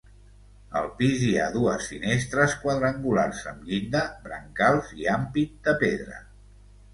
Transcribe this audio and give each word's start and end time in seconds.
Al 0.79 0.87
pis 1.01 1.25
hi 1.25 1.33
ha 1.41 1.49
dues 1.57 1.89
finestres 1.91 2.55
quadrangulars 2.63 3.43
amb 3.53 3.69
llinda, 3.69 4.03
brancals 4.25 4.91
i 5.03 5.07
ampit 5.19 5.55
de 5.69 5.77
pedra. 5.85 6.19